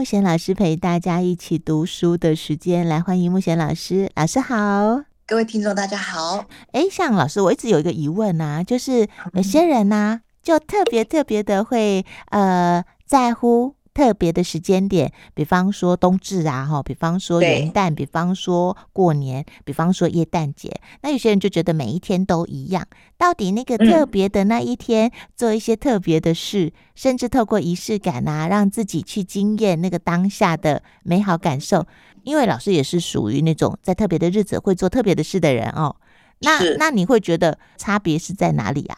[0.00, 6.46] 牧贤老师陪大家一起读书的时间，来欢迎慕贤老师，老师好，各位听众大家好。
[6.72, 13.74] 哎，像老师，我一直有一个疑问呐、啊，就是有些人呢、啊，就特别特别的会呃在乎。
[14.00, 20.72] 特别的时间点，比方说冬至啊，哈，比方说元旦，比方说过年，比方说耶诞节。
[21.02, 22.82] 那有些人就觉得每一天都一样，
[23.18, 31.86] 到底那个特别的那一天，嗯、做一些特别的事，甚至透过仪式感啊，让自己去经验那个当下的美好感受。
[32.22, 35.94] 因为老师也是属于那种在特别的日子会做特别的事的人哦。
[36.38, 38.96] 那那你会觉得差别是在哪里啊？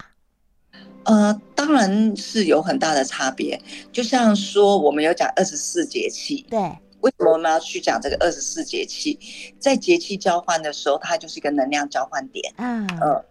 [1.05, 3.61] 呃，当然是有很大的差别。
[3.91, 6.61] 就像说，我们有讲二十四节气，对，
[7.01, 9.19] 为什么我们要去讲这个二十四节气？
[9.59, 12.55] 在节气交换的时候，它就是一个能量交换点。
[12.57, 13.25] 嗯，呃，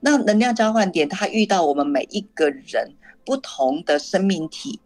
[0.00, 2.92] 那能量交换点，它遇到我们每一个人
[3.24, 4.78] 不同的生命体，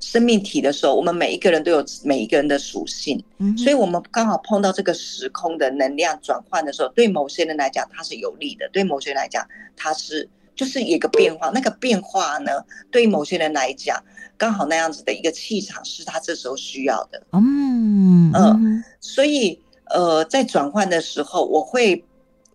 [0.00, 3.22] 生命体的时候，我们每一个人都有每一个人的属性。
[3.38, 10.28] 嗯，所以我们刚好碰到这个时空的能量转换的时候，对某些人来讲，它是有利的；对某些人来讲，它是。
[10.54, 12.52] 就是一个变化，那个变化呢，
[12.90, 14.02] 对于某些人来讲，
[14.36, 17.22] 刚好那样子的一个气场是他这时候需要的。
[17.32, 22.04] 嗯嗯、呃，所以呃，在转换的时候，我会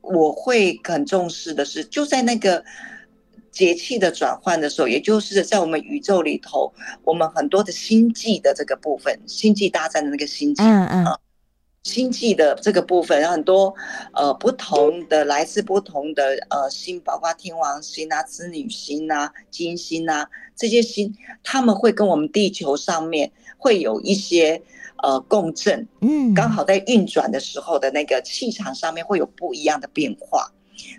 [0.01, 2.63] 我会很重视的是，就在那个
[3.51, 6.71] 节气的转换的时候，也就是在我们宇宙里头，
[7.03, 11.05] 我们很多的星际的这个部分，星际大战的那个星际，嗯嗯。
[11.05, 11.19] 呃
[11.87, 13.73] 星际的这个部分，很多
[14.13, 24.61] 呃不同的来自不同的呃星，包括天王星啊、织女星啊、金星啊这些星，他们会跟我们地球上面会有一些
[25.01, 30.51] 呃共振，嗯，刚好在运转的时候的那个气场上面会有不一样的变化，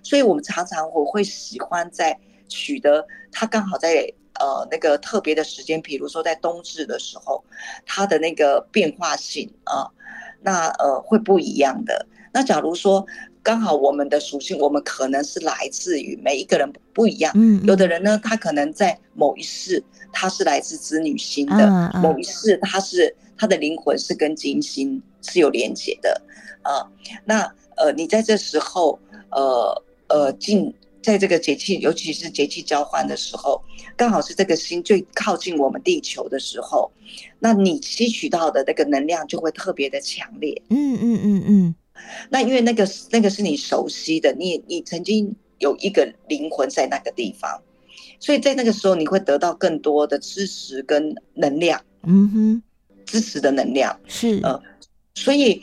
[0.02, 7.44] 所以我们常常我会喜欢在取得它刚好在呃那个特别的时间，比如说在冬至的时候，
[7.84, 9.82] 它的那个变化性啊。
[9.82, 9.90] 呃
[10.40, 12.06] 那呃会不一样的。
[12.32, 13.06] 那假如说
[13.42, 17.32] 刚好我们的属性，我们可能是来自于每一个人不一样。
[17.34, 19.82] 嗯，有的人呢，他可能在某一世
[20.12, 26.20] 他是来自子女星的，嗯嗯、某一世他是他的灵魂是跟金星是有连接的
[26.62, 26.86] 啊。
[27.24, 27.42] 那
[27.76, 28.98] 呃，你在这时候
[29.30, 30.74] 呃呃进。
[31.02, 33.62] 在这个节气，尤其是节气交换的时候，
[33.96, 36.90] 刚好是这个星最靠近我们地球的时候，
[37.38, 40.60] 那你吸取到的那个能量就会特别的强烈。
[40.70, 41.74] 嗯嗯嗯嗯。
[42.30, 47.62] 那因为那个那个是你熟悉的，你你曾经有一个灵魂在那个地方，
[48.20, 51.80] 所以在那个时候你会得到更多的支持跟能量。
[52.02, 52.62] 嗯哼，
[53.06, 54.60] 支持的能量是呃，
[55.14, 55.62] 所以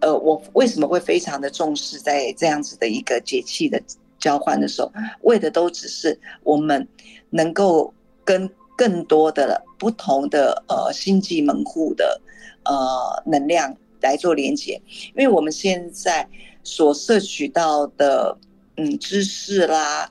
[0.00, 3.82] 呃，我为什么会非常的重视在这样子的一个节气的。
[4.24, 4.90] 交换的时候，
[5.20, 6.88] 为的都只是我们
[7.28, 7.92] 能够
[8.24, 12.18] 跟更多的不同的呃星际门户的
[12.64, 16.26] 呃能量来做连接，因为我们现在
[16.62, 18.34] 所摄取到的
[18.78, 20.10] 嗯知识啦，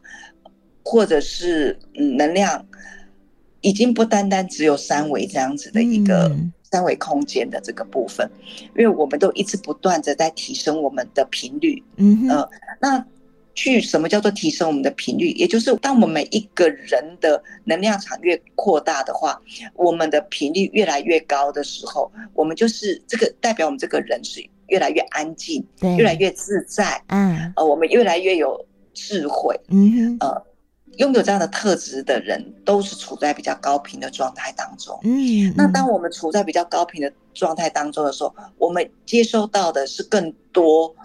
[0.84, 2.64] 或者是嗯能量，
[3.62, 6.32] 已经不单单只有三维这样子的一个
[6.70, 8.30] 三维空间的这个部分，
[8.78, 12.48] 因为我们都一直不断的在提升我们的频率，嗯呃
[12.80, 13.04] 那。
[13.56, 15.30] 去什么叫做提升我们的频率？
[15.32, 19.40] 也就是当我们每一个人的能量场越扩大的话，
[19.76, 30.46] 我们的频率越来越高的时候，我们就是这个代表我们这个人是越来越安静，对，越来越自在，嗯，呃，我们越来越有智慧，嗯，呃，
[30.98, 40.96] 拥有这样的特质的人都是处在比较高频的状态当中，嗯，那当我们处在比较高频的状态当中的时候，我们接收到的是更多。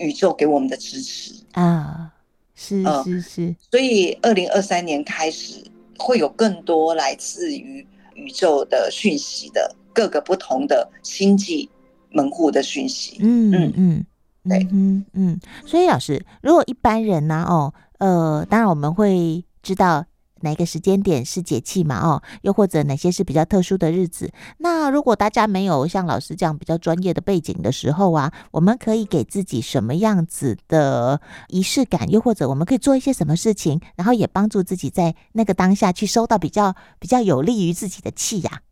[0.00, 1.32] 宇宙给我们的支持。
[1.52, 2.10] 啊，
[2.54, 5.64] 是是是，呃、所以二零二三年开始
[5.96, 11.70] 会有更多来自于宇宙的讯息的各个不同的星际
[12.10, 13.18] 门户的讯息。
[13.20, 13.72] 嗯嗯。
[13.76, 14.06] 嗯，
[14.48, 20.04] 对，嗯嗯，所以老师，如果一般人呢、啊，哦，呃，当然我们会知道。
[20.40, 21.98] 哪个时间点是节气嘛？
[22.00, 24.30] 哦，又或者哪些是比较特殊的日子？
[24.58, 32.10] 那如果大家没有像老师这样比较专业的背景的时候啊，我们可以给自己什么样子的仪式感？
[32.10, 38.62] 又或者我们可以做一些什么事情，然后也帮助自己在那个当下去收到比较比较有利于自己的气呀？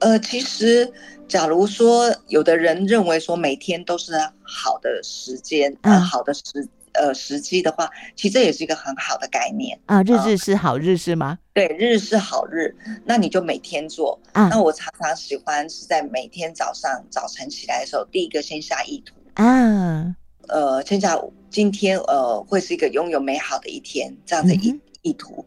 [0.00, 0.92] 呃，其实
[1.26, 4.12] 假如说有的人认为说每天都是
[4.42, 6.68] 好的时间，嗯，好的时。
[6.98, 10.02] 呃，时机的话，其实这也是一个很好的概念啊。
[10.02, 11.38] 日日是好日是吗？
[11.52, 14.18] 对，日日是好日，那你就每天做。
[14.32, 20.14] 啊，那我常常喜欢是在每天早上早晨起来的时候，第一个先下意图啊。
[20.48, 21.20] 呃，先下
[21.50, 25.44] 今天呃会是一个拥有美好的一天这样的意意图。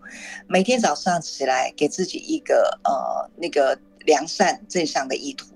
[0.47, 5.47] 每天早上起来给自己一个呃那个良善正向的意图。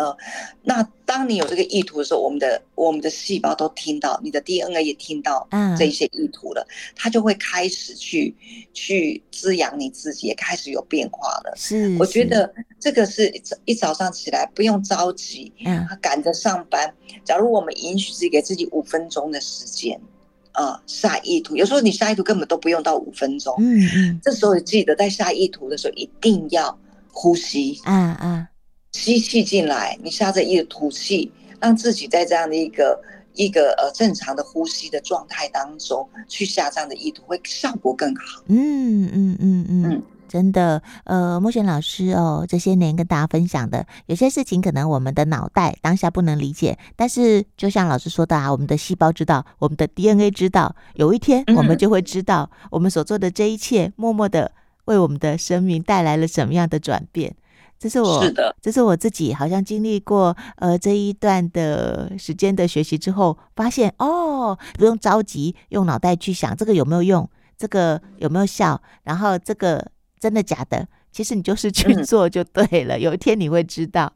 [0.00, 0.16] 呃，
[0.62, 5.46] 那当你有这个意图的时候，我们的我们的细胞都听到，你的 DNA 也听到
[5.78, 8.34] 这些意图了，嗯、它就会开始去
[8.72, 11.52] 去滋养你自己，也开始有变化了。
[11.54, 13.30] 是，我觉得这个是
[13.66, 16.94] 一早上起来不用着急，嗯，赶着上班。
[17.22, 20.00] 假如我们允许自己给自己五分钟的时间，
[20.52, 26.78] 啊、呃，下意图，有时候你下意图根本都不用到五分钟，嗯嗯，这时候记得在下意图的时候一定要
[27.12, 28.46] 呼吸，嗯嗯。
[28.92, 33.00] 吸气进来，你下着一个吐气，让自己在这样的一个
[33.34, 38.42] 一个呃正常的呼吸的状态当中去下这样的意图，会效果更好。
[38.48, 54.52] 嗯嗯嗯嗯，嗯真的，呃，莫璇老师哦，这些年跟大家分享的有些事情，可能我们的脑袋当下不能理解，但是就像老师说的啊，我们的细胞知道，我们的 DNA 知道，有一天我们就会知道，我们所做的这一切，默默的
[54.86, 57.34] 为我们的生命带来了什么样的转变。
[57.80, 69.90] 这是我是的，这是我自己好像经历过呃这一段的时间的学习之后，发现哦，不用着急用脑袋去想这个有没有用，这个有没有效，然后这个
[70.20, 72.98] 真的假的，其实你就是去做就对了。
[72.98, 74.12] 嗯、有一天你会知道。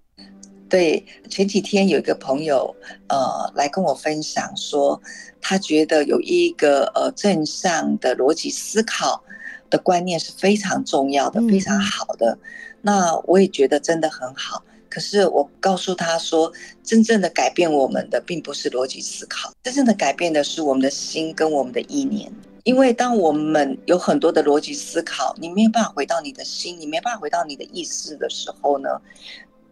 [0.69, 2.75] 对，前几天有一个朋友
[3.09, 5.01] 呃来跟我分享说，
[5.41, 9.25] 他觉得有一个呃正向的逻辑思考
[9.75, 12.39] 的观念是非常重要的，嗯、非常好的。
[12.83, 16.53] 那我也觉得真的很好，可是我告诉他说，
[16.85, 22.31] 真正的改变我们的并不是逻辑思考，真正的改变的是我们的心跟我们的意念。
[22.63, 28.89] 因为当我们有很多的逻辑思考，你没有办法回到你的心，你没办法回到你的意识的时候呢，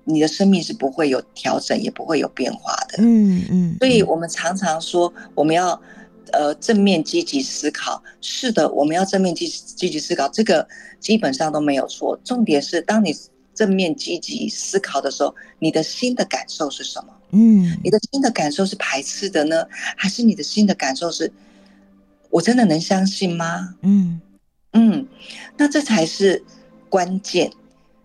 [0.05, 2.97] 你的生命是不会有调整，也不会有变化的。
[2.99, 3.77] 嗯嗯。
[3.79, 5.81] 所以我们常常说，我们要
[6.33, 8.03] 呃正面积极思考。
[8.21, 10.67] 是的，我们要正面积积极思考，这个。
[11.03, 12.17] 基本上都没有错。
[12.23, 13.13] 重点是，当你
[13.53, 17.13] 正面积极思考的时候，你的心的感受是什么？
[17.33, 21.33] 嗯，你的心的感受是排斥的呢，还是你的心的感受是，
[22.31, 23.75] 我真的能相信吗？
[23.83, 24.21] 嗯
[24.75, 25.09] 嗯，
[25.57, 26.45] 那这才是
[26.89, 27.53] 关键。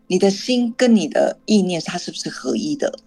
[0.08, 2.98] 你的心跟你的意念，它是不是合一的？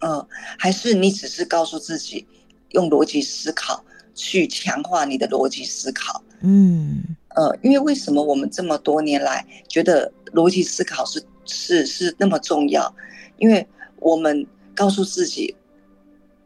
[0.00, 2.26] 嗯，还是你只是告诉自己
[2.72, 3.82] 用逻辑思考
[4.18, 6.22] 去强化你的逻辑思考？
[6.42, 7.02] 嗯。
[7.36, 12.92] 呃，因为为什么我们这么多年来觉得逻辑思考是是是那么重要？
[13.38, 13.64] 因为
[14.00, 14.44] 我们
[14.74, 15.54] 告诉自己，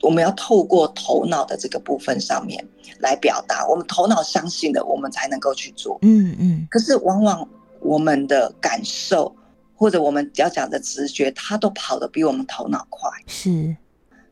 [0.03, 2.63] 我们要透过头脑的这个部分上面
[2.99, 5.99] 来表达，我们头脑相信的，我们才能够去做。
[6.03, 6.69] 嗯嗯。
[6.71, 7.49] 可是往往
[7.81, 9.35] 我们的感受
[9.75, 13.09] 或者我们要讲的直觉，它都跑得比我们头脑快。
[13.27, 13.75] 是。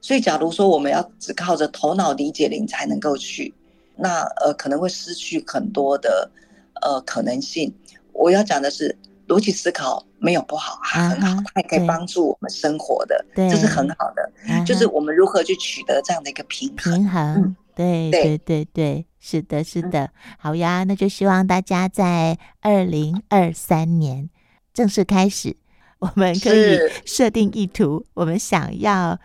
[0.00, 3.52] 所以，假如说我们要只靠着头脑理解灵才能够去，
[3.96, 6.30] 那呃可能会失去很多的。
[6.82, 7.70] 呃，可能性，
[8.14, 8.96] 我要讲的是
[9.28, 14.64] 逻辑思考没有不好，还很好，它也可以帮助我们生活的，对这是很好的。
[14.64, 16.94] 就是我们如何去取得这样的一个平衡。
[16.94, 20.04] 平衡，嗯、对对对对，是的，是的。
[20.04, 24.30] 嗯、好呀，那就希望大家在二零二三年
[24.72, 25.54] 正式开始，
[25.98, 29.20] 我们可以设定意图，我们想要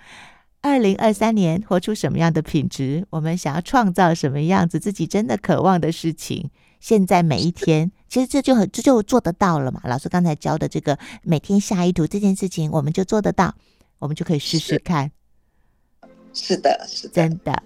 [0.66, 6.50] 二零二三年活出什么样的品质，我们想要创造什么样子自己真的渴望的事情。
[6.80, 9.80] 现在每一天，其实这就很这就做得到了嘛。
[9.84, 13.54] 老师刚才教的这个每天下一图这件事情，我们就做得到，
[14.00, 15.12] 我们就可以试试看。
[16.34, 17.63] 是的，是的，真的